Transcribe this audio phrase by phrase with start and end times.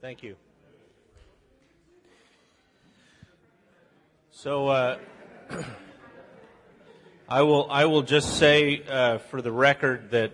[0.00, 0.36] Thank you.
[4.30, 4.98] So uh,
[7.28, 10.32] I will I will just say uh, for the record that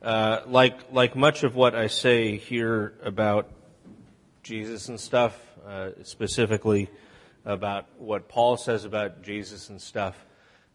[0.00, 3.50] uh, like like much of what I say here about
[4.44, 5.36] Jesus and stuff,
[5.66, 6.88] uh, specifically
[7.44, 10.24] about what Paul says about Jesus and stuff.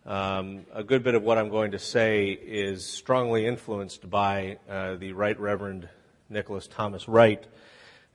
[0.06, 4.96] Um, a good bit of what I'm going to say is strongly influenced by uh,
[4.96, 5.88] the Right Reverend
[6.30, 7.46] Nicholas Thomas Wright,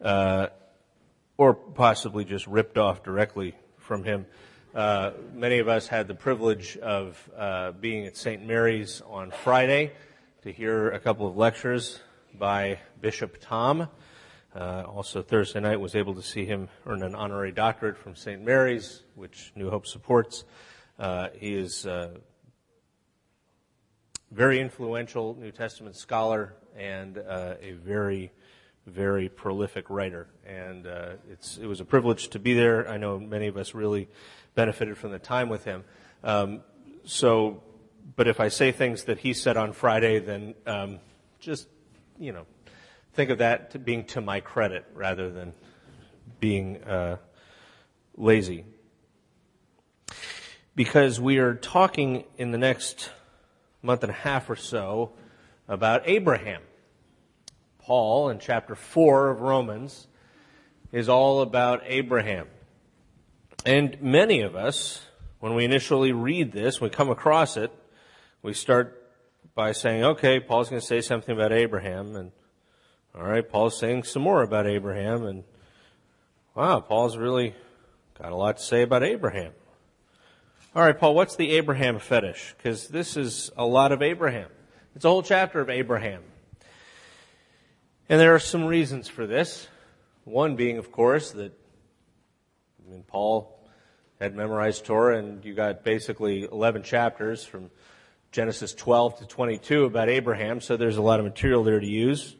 [0.02, 0.48] uh,
[1.36, 4.26] or possibly just ripped off directly from him.
[4.74, 8.46] Uh, many of us had the privilege of uh, being at St.
[8.46, 9.92] Mary's on Friday
[10.42, 11.98] to hear a couple of lectures
[12.38, 13.88] by Bishop Tom.
[14.54, 18.42] Uh, also, Thursday night was able to see him earn an honorary doctorate from St.
[18.42, 20.44] Mary's, which New Hope supports.
[20.98, 22.12] Uh, he is a
[24.30, 28.30] very influential New Testament scholar and uh, a very
[28.90, 31.12] very prolific writer, and uh,
[31.60, 32.88] it was a privilege to be there.
[32.88, 34.08] I know many of us really
[34.54, 35.84] benefited from the time with him.
[36.22, 36.60] Um,
[37.04, 37.62] so,
[38.16, 40.98] but if I say things that he said on Friday, then um,
[41.38, 41.68] just
[42.20, 42.46] you know,
[43.14, 45.54] think of that to being to my credit rather than
[46.38, 47.16] being uh,
[48.16, 48.64] lazy.
[50.76, 53.10] Because we are talking in the next
[53.82, 55.12] month and a half or so
[55.66, 56.62] about Abraham.
[57.90, 60.06] Paul in chapter 4 of Romans
[60.92, 62.46] is all about Abraham.
[63.66, 65.04] And many of us,
[65.40, 67.72] when we initially read this, we come across it,
[68.42, 69.12] we start
[69.56, 72.30] by saying, okay, Paul's going to say something about Abraham, and
[73.12, 75.42] all right, Paul's saying some more about Abraham, and
[76.54, 77.56] wow, Paul's really
[78.22, 79.50] got a lot to say about Abraham.
[80.76, 82.54] All right, Paul, what's the Abraham fetish?
[82.56, 84.48] Because this is a lot of Abraham.
[84.94, 86.22] It's a whole chapter of Abraham.
[88.10, 89.68] And there are some reasons for this.
[90.24, 91.52] One being, of course, that
[92.84, 93.56] I mean, Paul
[94.18, 97.70] had memorized Torah, and you got basically 11 chapters from
[98.32, 102.34] Genesis 12 to 22 about Abraham, so there's a lot of material there to use.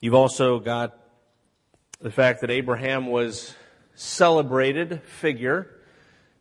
[0.00, 0.98] You've also got
[2.00, 3.54] the fact that Abraham was
[3.94, 5.68] celebrated figure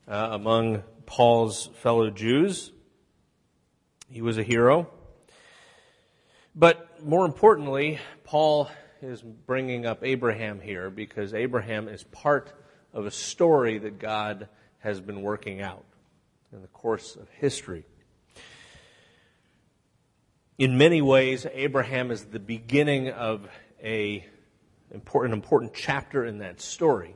[0.07, 2.71] uh, among Paul's fellow Jews.
[4.09, 4.89] He was a hero.
[6.55, 8.69] But more importantly, Paul
[9.01, 12.53] is bringing up Abraham here because Abraham is part
[12.93, 15.85] of a story that God has been working out
[16.51, 17.85] in the course of history.
[20.57, 23.47] In many ways, Abraham is the beginning of
[23.81, 24.25] a
[24.91, 27.15] important, important chapter in that story.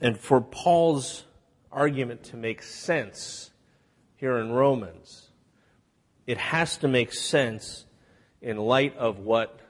[0.00, 1.24] And for Paul's
[1.70, 3.50] argument to make sense
[4.16, 5.23] here in Romans,
[6.26, 7.84] it has to make sense
[8.40, 9.60] in light of what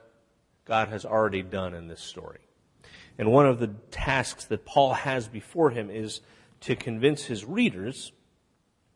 [0.65, 2.39] God has already done in this story.
[3.17, 6.21] And one of the tasks that Paul has before him is
[6.61, 8.11] to convince his readers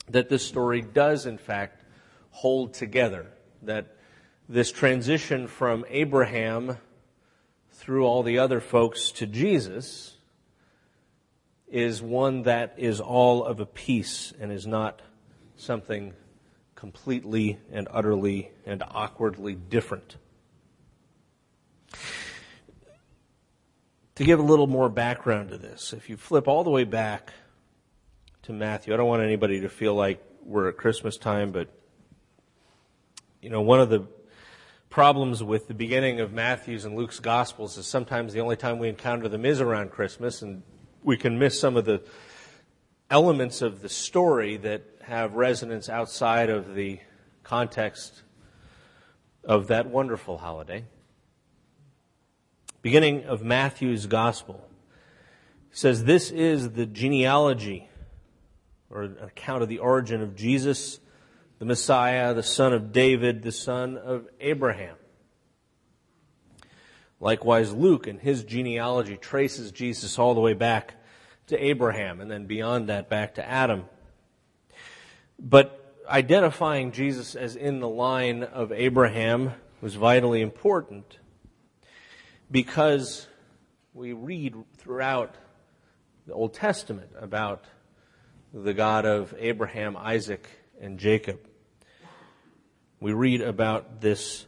[0.09, 1.84] that this story does, in fact,
[2.31, 3.28] hold together.
[3.62, 3.96] That
[4.48, 6.78] this transition from Abraham
[7.72, 10.16] through all the other folks to Jesus
[11.68, 15.02] is one that is all of a piece and is not
[15.56, 16.14] something
[16.80, 20.16] completely and utterly and awkwardly different.
[24.16, 27.34] To give a little more background to this, if you flip all the way back
[28.44, 31.68] to Matthew, I don't want anybody to feel like we're at Christmas time, but
[33.42, 34.08] you know, one of the
[34.90, 38.88] problems with the beginning of Matthew's and Luke's Gospels is sometimes the only time we
[38.88, 40.64] encounter them is around Christmas, and
[41.04, 42.02] we can miss some of the
[43.09, 47.00] elements of the story that have resonance outside of the
[47.44, 48.22] context
[49.44, 50.86] of that wonderful holiday.
[52.81, 54.69] Beginning of Matthew's Gospel
[55.72, 57.90] says this is the genealogy
[58.90, 61.00] or account of the origin of Jesus,
[61.58, 64.96] the Messiah, the son of David, the son of Abraham.
[67.19, 70.94] Likewise, Luke in his genealogy traces Jesus all the way back
[71.50, 73.86] to Abraham and then beyond that back to Adam.
[75.38, 81.19] But identifying Jesus as in the line of Abraham was vitally important
[82.51, 83.28] because
[83.94, 85.36] we read throughout
[86.25, 87.66] the Old Testament about
[88.54, 90.48] the God of Abraham, Isaac,
[90.81, 91.40] and Jacob.
[93.00, 94.46] We read about this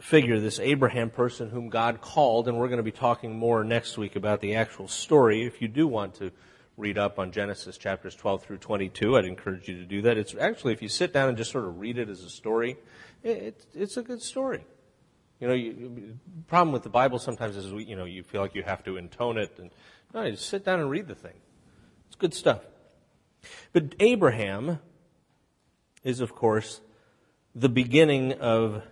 [0.00, 3.98] figure, this Abraham person whom God called, and we're going to be talking more next
[3.98, 5.44] week about the actual story.
[5.44, 6.32] If you do want to
[6.80, 9.16] read up on Genesis chapters 12 through 22.
[9.16, 10.16] I'd encourage you to do that.
[10.16, 12.76] It's actually, if you sit down and just sort of read it as a story,
[13.22, 14.64] it, it's a good story.
[15.38, 16.18] You know, you,
[16.48, 19.38] problem with the Bible sometimes is, you know, you feel like you have to intone
[19.38, 19.52] it.
[19.58, 19.70] And,
[20.12, 21.38] no, you just sit down and read the thing.
[22.08, 22.62] It's good stuff.
[23.72, 24.80] But Abraham
[26.02, 26.80] is, of course,
[27.54, 28.82] the beginning of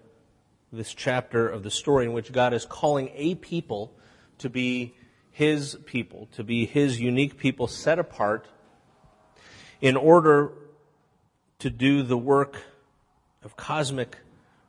[0.72, 3.92] this chapter of the story in which God is calling a people
[4.38, 4.94] to be
[5.30, 8.46] his people, to be his unique people set apart
[9.80, 10.52] in order
[11.60, 12.56] to do the work
[13.42, 14.18] of cosmic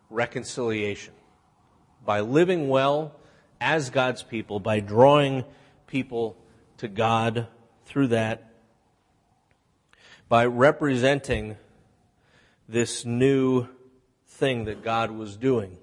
[0.09, 1.13] reconciliation
[2.05, 3.15] by living well
[3.59, 5.43] as God's people, by drawing
[5.87, 6.37] people
[6.77, 7.47] to God
[7.85, 8.53] through that,
[10.29, 11.57] by representing
[12.67, 13.67] this new
[14.27, 15.77] thing that God was doing.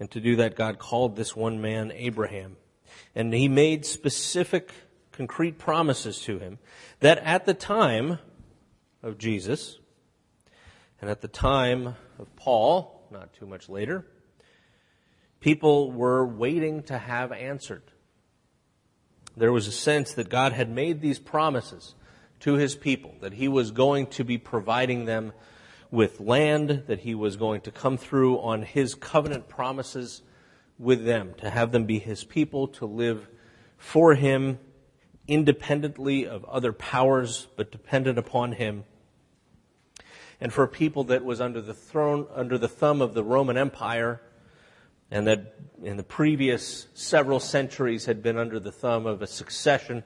[0.00, 2.56] And to do that, God called this one man Abraham.
[3.14, 4.72] And he made specific,
[5.12, 6.58] concrete promises to him
[7.00, 8.18] that at the time
[9.02, 9.78] of Jesus,
[11.00, 14.06] and at the time of Paul, not too much later,
[15.40, 17.82] people were waiting to have answered.
[19.36, 21.94] There was a sense that God had made these promises
[22.40, 25.32] to his people, that he was going to be providing them
[25.90, 30.22] with land, that he was going to come through on his covenant promises
[30.78, 33.28] with them, to have them be his people, to live
[33.76, 34.58] for him
[35.26, 38.84] independently of other powers, but dependent upon him.
[40.40, 43.56] And for a people that was under the throne, under the thumb of the Roman
[43.56, 44.20] Empire,
[45.10, 50.04] and that in the previous several centuries had been under the thumb of a succession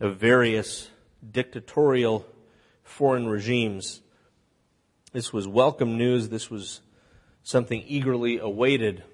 [0.00, 0.90] of various
[1.30, 2.26] dictatorial
[2.82, 4.00] foreign regimes.
[5.14, 6.28] This was welcome news.
[6.28, 6.80] This was
[7.44, 9.04] something eagerly awaited.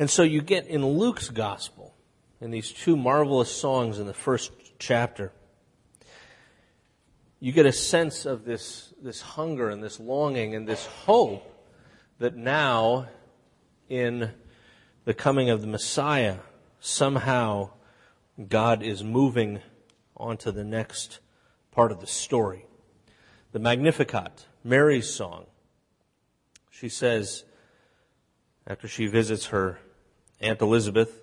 [0.00, 1.94] And so you get in Luke's gospel,
[2.40, 4.50] in these two marvelous songs in the first
[4.80, 5.30] chapter,
[7.38, 11.48] you get a sense of this, this hunger and this longing and this hope
[12.18, 13.06] that now,
[13.88, 14.32] in
[15.04, 16.38] the coming of the Messiah,
[16.80, 17.70] somehow
[18.48, 19.60] God is moving
[20.16, 21.20] on to the next
[21.70, 22.65] part of the story.
[23.52, 25.46] The Magnificat, Mary's song.
[26.70, 27.44] She says,
[28.66, 29.78] after she visits her
[30.40, 31.20] Aunt Elizabeth,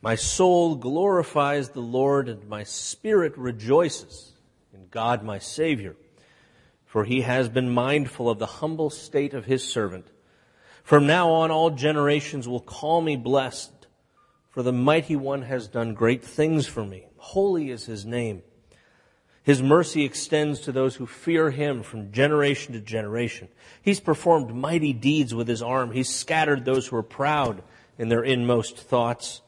[0.00, 4.32] My soul glorifies the Lord, and my spirit rejoices
[4.72, 5.96] in God my Savior,
[6.86, 10.06] for he has been mindful of the humble state of his servant.
[10.84, 13.88] From now on, all generations will call me blessed,
[14.50, 17.06] for the mighty one has done great things for me.
[17.16, 18.42] Holy is his name.
[19.48, 23.48] His mercy extends to those who fear him from generation to generation.
[23.80, 25.90] He's performed mighty deeds with his arm.
[25.90, 27.62] He's scattered those who are proud
[27.96, 29.40] in their inmost thoughts.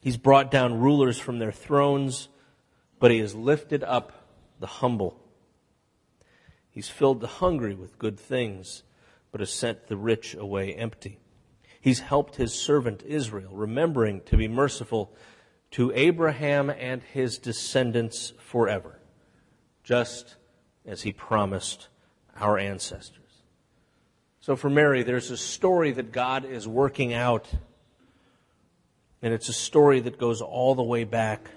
[0.00, 2.28] He's brought down rulers from their thrones,
[3.00, 4.12] but he has lifted up
[4.60, 5.20] the humble.
[6.70, 8.84] He's filled the hungry with good things
[9.32, 11.18] but has sent the rich away empty.
[11.80, 15.12] He's helped his servant Israel, remembering to be merciful
[15.72, 19.00] to Abraham and his descendants forever,
[19.84, 20.36] just
[20.86, 21.88] as he promised
[22.40, 23.20] our ancestors.
[24.40, 27.48] So for Mary, there's a story that God is working out,
[29.22, 31.48] and it's a story that goes all the way back.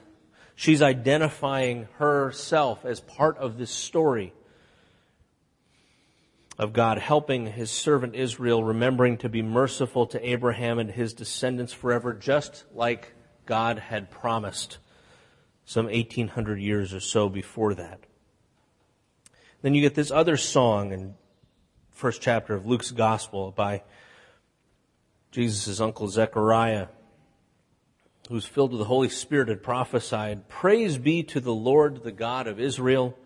[0.55, 4.33] She's identifying herself as part of this story
[6.57, 11.73] of God helping his servant Israel, remembering to be merciful to Abraham and his descendants
[11.73, 13.13] forever, just like
[13.45, 14.79] God had promised
[15.65, 18.06] some 1800 years or so before that.
[19.67, 21.15] Then you get this other song in
[21.91, 23.83] first chapter of Luke's gospel by
[25.31, 26.87] Jesus' uncle Zechariah,
[28.29, 32.47] who's filled with the Holy Spirit, had prophesied, Praise be to the Lord, the God
[32.47, 33.17] of Israel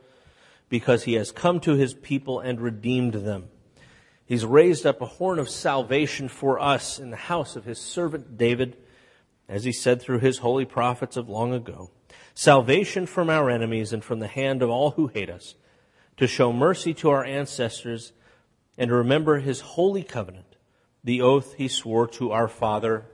[0.67, 3.49] because he has come to his people and redeemed them.
[4.25, 8.35] He's raised up a horn of salvation for us in the house of his servant
[8.35, 8.77] David,
[9.47, 11.91] as he said through his holy prophets of long ago.
[12.33, 15.53] Salvation from our enemies and from the hand of all who hate us,
[16.17, 18.13] to show mercy to our ancestors
[18.77, 20.55] and to remember his holy covenant,
[21.03, 23.05] the oath he swore to our father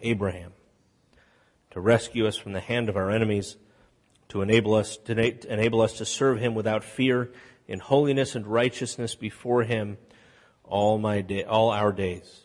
[0.00, 0.52] Abraham,
[1.70, 3.56] to rescue us from the hand of our enemies
[4.32, 5.12] to enable us to
[5.52, 7.30] enable us to serve him without fear
[7.68, 9.98] in holiness and righteousness before him
[10.64, 12.44] all my day, all our days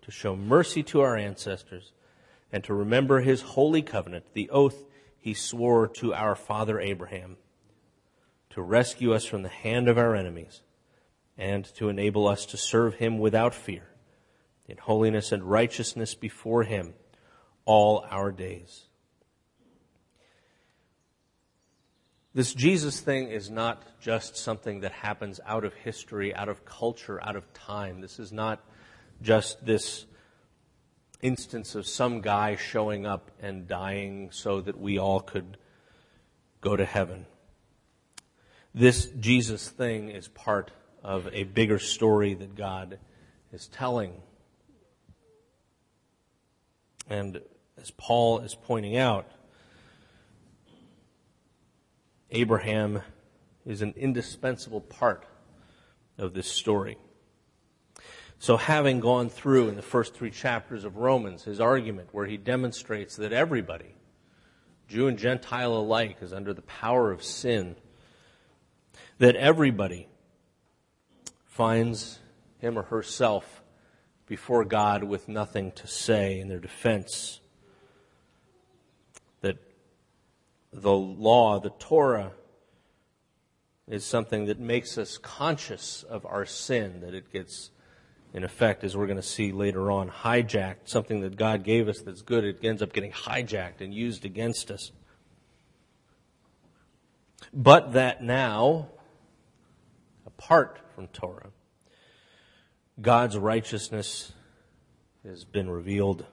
[0.00, 1.92] to show mercy to our ancestors
[2.50, 4.86] and to remember his holy covenant the oath
[5.18, 7.36] he swore to our father Abraham
[8.50, 10.62] to rescue us from the hand of our enemies
[11.36, 13.88] and to enable us to serve him without fear
[14.66, 16.94] in holiness and righteousness before him
[17.64, 18.88] all our days
[22.38, 27.20] This Jesus thing is not just something that happens out of history, out of culture,
[27.20, 28.00] out of time.
[28.00, 28.64] This is not
[29.20, 30.06] just this
[31.20, 35.56] instance of some guy showing up and dying so that we all could
[36.60, 37.26] go to heaven.
[38.74, 40.70] This Jesus thing is part
[41.02, 42.98] of a bigger story that God
[43.52, 44.12] is telling.
[47.08, 47.40] And
[47.80, 49.30] as Paul is pointing out,
[52.30, 53.00] Abraham
[53.64, 55.24] is an indispensable part
[56.18, 56.98] of this story.
[58.40, 62.36] So, having gone through in the first three chapters of Romans his argument where he
[62.36, 63.96] demonstrates that everybody,
[64.86, 67.74] Jew and Gentile alike, is under the power of sin,
[69.18, 70.08] that everybody
[71.44, 72.18] finds
[72.58, 73.62] him or herself
[74.26, 77.40] before God with nothing to say in their defense,
[79.40, 79.56] that
[80.72, 82.32] the law, the Torah,
[83.88, 87.70] is something that makes us conscious of our sin, that it gets
[88.34, 90.86] in effect, as we're going to see later on, hijacked.
[90.86, 94.70] Something that God gave us that's good, it ends up getting hijacked and used against
[94.70, 94.92] us.
[97.54, 98.88] But that now,
[100.38, 101.50] apart from Torah,
[103.00, 104.32] God's righteousness
[105.24, 106.26] has been revealed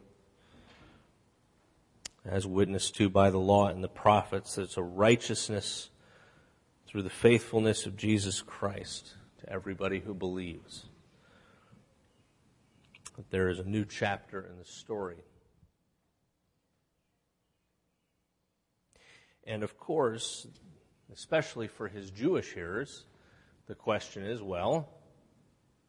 [2.24, 4.57] as witnessed to by the law and the prophets.
[4.57, 5.89] It's a righteousness
[6.88, 10.85] through the faithfulness of Jesus Christ to everybody who believes
[13.15, 15.24] that there is a new chapter in the story.
[19.45, 20.47] And of course,
[21.13, 23.05] especially for his Jewish hearers,
[23.67, 24.89] the question is well,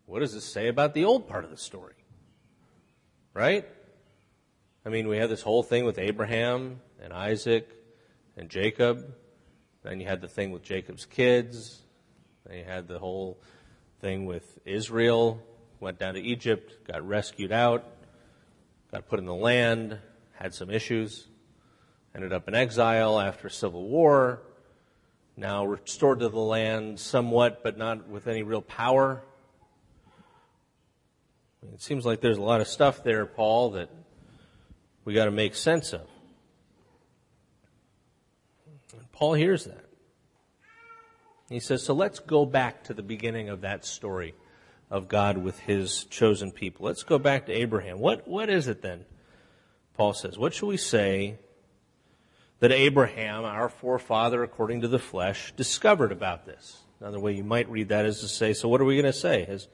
[0.06, 1.94] what does this say about the old part of the story?
[3.34, 3.66] Right?
[4.84, 7.68] I mean, we have this whole thing with Abraham and Isaac
[8.36, 9.14] and Jacob.
[9.82, 11.82] Then you had the thing with Jacob's kids.
[12.46, 13.38] Then you had the whole
[14.00, 15.42] thing with Israel
[15.80, 17.84] went down to Egypt, got rescued out,
[18.92, 19.98] got put in the land,
[20.32, 21.26] had some issues,
[22.14, 24.40] ended up in exile after civil war,
[25.36, 29.22] now restored to the land somewhat, but not with any real power.
[31.74, 33.90] It seems like there's a lot of stuff there, Paul, that
[35.04, 36.06] we got to make sense of.
[38.92, 39.84] And Paul hears that.
[41.48, 44.34] He says, so let's go back to the beginning of that story
[44.90, 46.86] of God with his chosen people.
[46.86, 47.98] Let's go back to Abraham.
[47.98, 49.04] What, what is it then?
[49.94, 51.38] Paul says, What shall we say
[52.60, 56.82] that Abraham, our forefather according to the flesh, discovered about this?
[57.00, 59.12] Another way you might read that is to say, So what are we going to
[59.12, 59.42] say?
[59.42, 59.68] Is,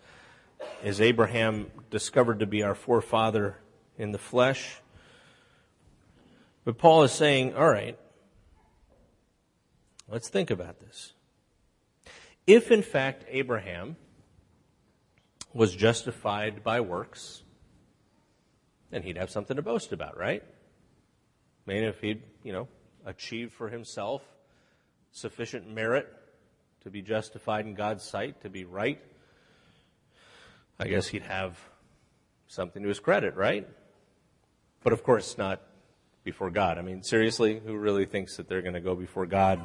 [0.83, 3.59] is Abraham discovered to be our forefather
[3.97, 4.81] in the flesh?
[6.65, 7.99] But Paul is saying, All right,
[10.09, 11.13] let's think about this.
[12.47, 13.97] If in fact Abraham
[15.55, 17.43] was justified by works,
[18.91, 20.43] then he'd have something to boast about, right?
[21.67, 22.69] I mean, if he'd, you know,
[23.07, 24.23] achieved for himself
[25.13, 26.09] sufficient merit
[26.83, 29.01] to be justified in God's sight, to be right,
[30.79, 31.59] I guess he'd have
[32.49, 33.69] something to his credit, right?
[34.83, 35.61] But of course, not
[36.25, 36.79] before God.
[36.79, 39.61] I mean, seriously, who really thinks that they're going to go before God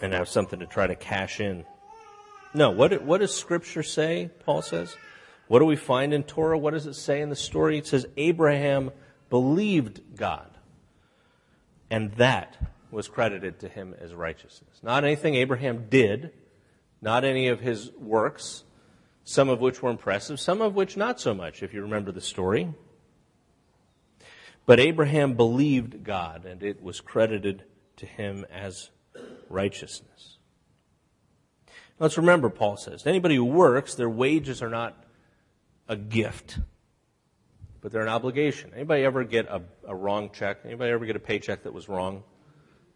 [0.00, 1.64] and have something to try to cash in.
[2.54, 4.96] No, what, what does Scripture say, Paul says?
[5.48, 6.56] What do we find in Torah?
[6.56, 7.78] What does it say in the story?
[7.78, 8.90] It says Abraham
[9.28, 10.50] believed God,
[11.90, 12.56] and that
[12.90, 14.80] was credited to him as righteousness.
[14.82, 16.32] Not anything Abraham did,
[17.00, 18.64] not any of his works,
[19.24, 22.20] some of which were impressive, some of which not so much, if you remember the
[22.20, 22.74] story.
[24.64, 27.64] But Abraham believed God, and it was credited
[27.96, 28.90] to him as
[29.48, 30.38] righteousness.
[31.98, 35.01] Let's remember, Paul says, anybody who works, their wages are not
[35.88, 36.58] a gift,
[37.80, 38.70] but they're an obligation.
[38.74, 40.58] Anybody ever get a, a wrong check?
[40.64, 42.22] Anybody ever get a paycheck that was wrong?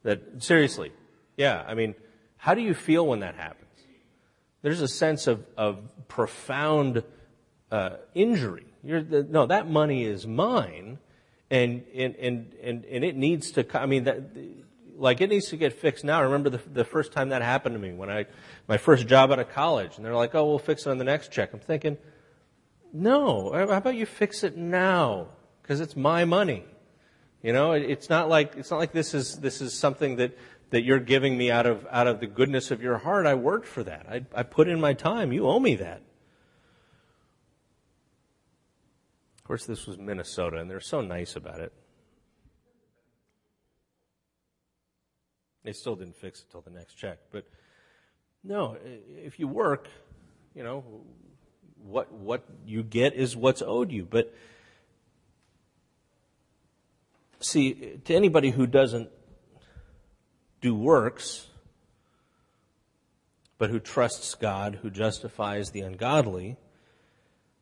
[0.03, 0.93] That, seriously,
[1.37, 1.95] yeah, I mean,
[2.37, 3.63] how do you feel when that happens?
[4.63, 5.79] There's a sense of, of
[6.09, 7.03] profound
[7.71, 8.67] uh, injury.
[8.85, 10.99] The, no, that money is mine,
[11.51, 14.23] and, and, and, and, and it needs to, I mean, that,
[14.99, 16.19] like it needs to get fixed now.
[16.21, 18.27] I remember the, the first time that happened to me when I,
[18.69, 21.05] my first job out of college, and they're like, "Oh, we'll fix it on the
[21.05, 21.99] next check." I'm thinking,
[22.97, 25.29] no, uh, how about you fix it now?
[25.63, 26.65] Because it's my money.
[27.43, 30.37] You know, it's not like it's not like this is this is something that
[30.71, 33.27] that you're giving me out of out of the goodness of your heart.
[33.27, 34.07] I worked for that.
[34.11, 35.31] I, I put in my time.
[35.31, 36.03] You owe me that.
[39.39, 41.73] Of course, this was Minnesota, and they're so nice about it.
[45.65, 47.19] They still didn't fix it till the next check.
[47.31, 47.47] But
[48.43, 49.89] no, if you work,
[50.55, 51.05] you know,
[51.87, 54.05] what, what you get is what's owed you.
[54.05, 54.35] But
[57.41, 59.11] see, to anybody who doesn't
[60.61, 61.49] do works,
[63.59, 66.57] but who trusts God, who justifies the ungodly,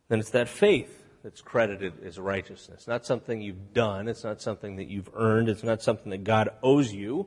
[0.09, 2.87] then it's that faith that's credited as righteousness.
[2.87, 4.09] Not something you've done.
[4.09, 5.49] It's not something that you've earned.
[5.49, 7.27] It's not something that God owes you.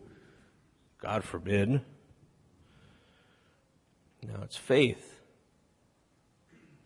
[1.02, 1.82] God forbid.
[4.24, 5.17] No, it's faith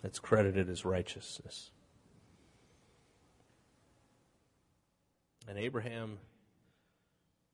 [0.01, 1.71] that's credited as righteousness.
[5.47, 6.17] And Abraham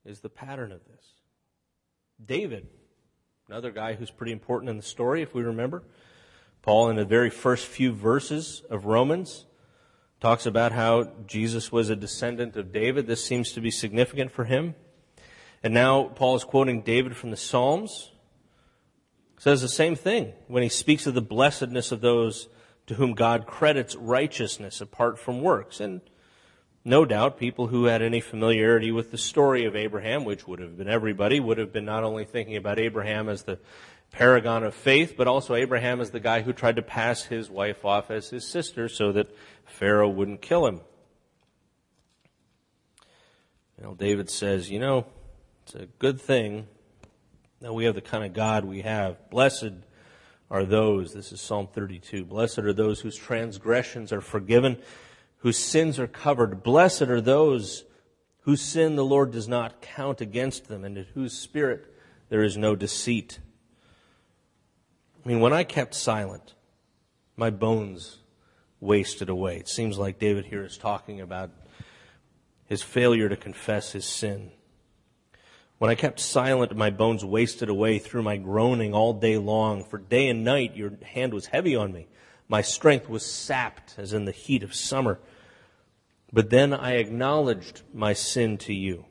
[0.04, 1.04] is the pattern of this.
[2.24, 2.68] David,
[3.48, 5.82] another guy who's pretty important in the story, if we remember.
[6.62, 9.46] Paul, in the very first few verses of Romans,
[10.20, 13.06] talks about how Jesus was a descendant of David.
[13.06, 14.74] This seems to be significant for him.
[15.62, 18.10] And now Paul is quoting David from the Psalms.
[19.38, 22.48] Says the same thing when he speaks of the blessedness of those
[22.88, 25.78] to whom God credits righteousness apart from works.
[25.78, 26.00] And
[26.84, 30.76] no doubt people who had any familiarity with the story of Abraham, which would have
[30.76, 33.60] been everybody, would have been not only thinking about Abraham as the
[34.10, 37.84] paragon of faith, but also Abraham as the guy who tried to pass his wife
[37.84, 39.30] off as his sister so that
[39.64, 40.80] Pharaoh wouldn't kill him.
[43.76, 45.06] You know, David says, you know,
[45.62, 46.66] it's a good thing
[47.60, 49.30] that we have the kind of God we have.
[49.30, 49.72] Blessed
[50.50, 54.78] are those, this is Psalm 32, blessed are those whose transgressions are forgiven,
[55.38, 56.62] whose sins are covered.
[56.62, 57.84] Blessed are those
[58.42, 61.92] whose sin the Lord does not count against them, and in whose spirit
[62.28, 63.40] there is no deceit.
[65.24, 66.54] I mean, when I kept silent,
[67.36, 68.18] my bones
[68.80, 69.58] wasted away.
[69.58, 71.50] It seems like David here is talking about
[72.64, 74.52] his failure to confess his sin.
[75.78, 79.84] When I kept silent, my bones wasted away through my groaning all day long.
[79.84, 82.08] For day and night your hand was heavy on me.
[82.48, 85.20] My strength was sapped as in the heat of summer.
[86.32, 89.06] But then I acknowledged my sin to you.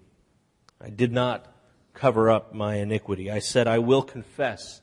[0.82, 1.54] I did not
[1.94, 3.32] cover up my iniquity.
[3.32, 4.82] I said, I will confess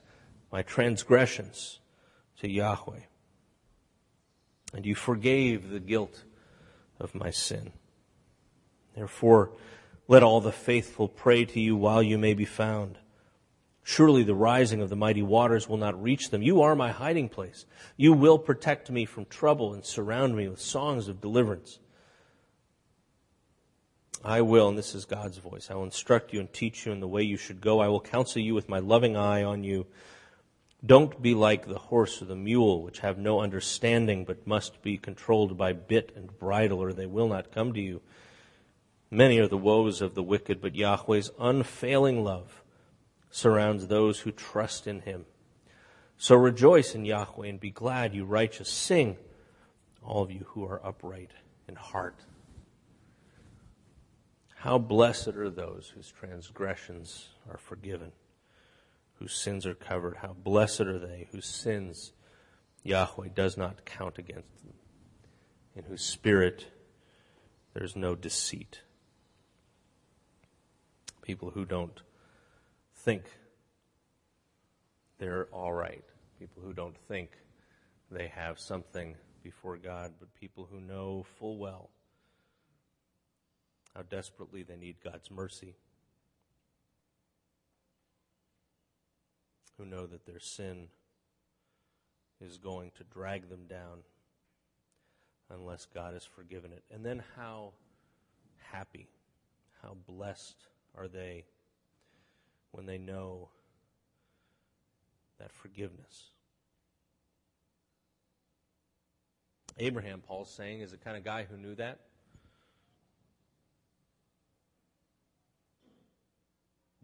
[0.50, 1.80] my transgressions
[2.40, 3.00] to Yahweh.
[4.72, 6.24] And you forgave the guilt
[6.98, 7.72] of my sin.
[8.96, 9.52] Therefore,
[10.06, 12.98] let all the faithful pray to you while you may be found.
[13.82, 16.42] Surely the rising of the mighty waters will not reach them.
[16.42, 17.66] You are my hiding place.
[17.96, 21.78] You will protect me from trouble and surround me with songs of deliverance.
[24.24, 27.00] I will, and this is God's voice, I will instruct you and teach you in
[27.00, 27.80] the way you should go.
[27.80, 29.86] I will counsel you with my loving eye on you.
[30.84, 34.96] Don't be like the horse or the mule, which have no understanding, but must be
[34.96, 38.00] controlled by bit and bridle, or they will not come to you.
[39.14, 42.62] Many are the woes of the wicked, but Yahweh's unfailing love
[43.30, 45.26] surrounds those who trust in him.
[46.16, 48.68] So rejoice in Yahweh and be glad, you righteous.
[48.68, 49.16] Sing,
[50.02, 51.30] all of you who are upright
[51.68, 52.16] in heart.
[54.56, 58.12] How blessed are those whose transgressions are forgiven
[59.18, 60.16] whose sins are covered.
[60.16, 62.12] How blessed are they whose sins
[62.82, 64.74] Yahweh does not count against them,
[65.74, 66.66] in whose spirit
[67.72, 68.80] there's no deceit.
[71.24, 72.00] People who don't
[72.94, 73.24] think
[75.18, 76.04] they're all right.
[76.38, 77.30] People who don't think
[78.10, 81.90] they have something before God, but people who know full well
[83.94, 85.76] how desperately they need God's mercy
[89.78, 90.88] who know that their sin
[92.40, 94.00] is going to drag them down
[95.50, 96.82] unless God has forgiven it.
[96.92, 97.72] And then how
[98.72, 99.08] happy,
[99.82, 101.44] how blessed are they
[102.72, 103.48] when they know
[105.38, 106.30] that forgiveness.
[109.78, 112.00] Abraham, Paul's saying, is the kind of guy who knew that.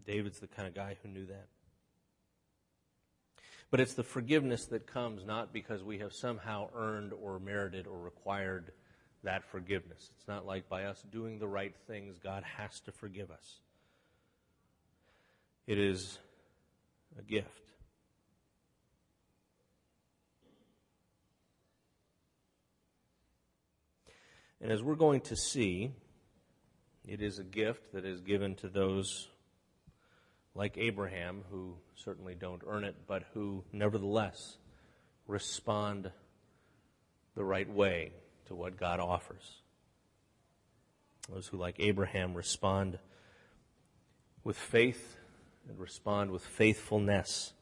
[0.07, 1.49] David's the kind of guy who knew that.
[3.71, 7.99] But it's the forgiveness that comes not because we have somehow earned or merited or
[7.99, 8.73] required
[9.23, 10.11] that forgiveness.
[10.17, 13.61] It's not like by us doing the right things, God has to forgive us.
[15.67, 16.19] It is
[17.19, 17.49] a gift.
[24.61, 25.93] And as we're going to see,
[27.07, 29.29] it is a gift that is given to those
[30.55, 34.57] like Abraham, who certainly don't earn it, but who nevertheless
[35.27, 36.11] respond
[37.37, 38.13] the right way
[38.47, 39.63] to what God offers.
[41.33, 42.99] Those who, like Abraham, respond
[44.43, 45.17] with faith
[45.71, 47.53] and respond with faithfulness.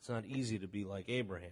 [0.00, 1.50] It's not easy to be like Abraham.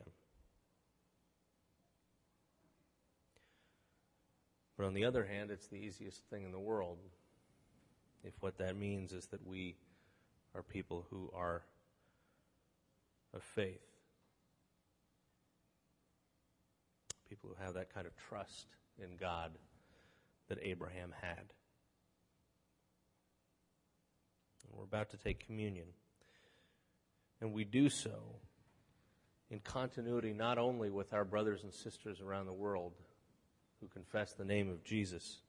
[4.76, 6.98] But on the other hand, it's the easiest thing in the world
[8.24, 9.76] if what that means is that we
[10.54, 11.62] are people who are
[13.32, 13.80] of faith.
[17.30, 18.66] People who have that kind of trust
[19.02, 19.52] in God
[20.48, 21.52] that Abraham had.
[24.64, 25.87] And we're about to take communion.
[27.40, 28.40] And we do so
[29.50, 32.92] in continuity not only with our brothers and sisters around the world
[33.80, 35.40] who confess the name of Jesus,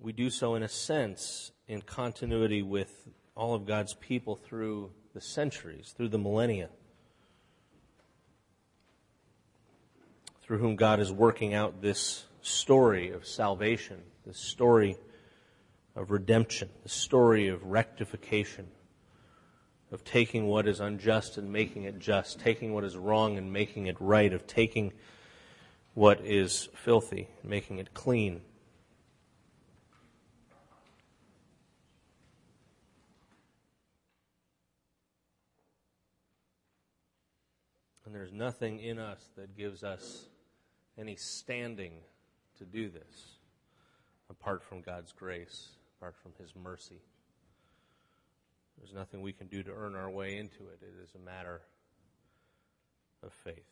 [0.00, 5.20] we do so in a sense in continuity with all of God's people through the
[5.20, 6.70] centuries, through the millennia,
[10.48, 14.96] through whom God is working out this story of salvation, this story
[15.94, 18.66] of redemption, the story of rectification,
[19.92, 23.88] of taking what is unjust and making it just, taking what is wrong and making
[23.88, 24.90] it right, of taking
[25.92, 28.40] what is filthy and making it clean.
[38.06, 40.24] And there's nothing in us that gives us
[40.98, 41.92] any standing
[42.58, 43.38] to do this
[44.30, 47.00] apart from God's grace, apart from His mercy.
[48.78, 50.80] There's nothing we can do to earn our way into it.
[50.82, 51.60] It is a matter
[53.22, 53.64] of faith.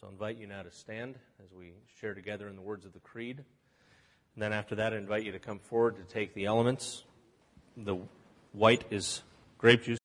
[0.00, 2.92] So I invite you now to stand as we share together in the words of
[2.92, 3.38] the Creed.
[4.34, 7.04] And then after that, I invite you to come forward to take the elements.
[7.76, 7.98] The
[8.52, 9.22] white is
[9.58, 9.98] grape juice.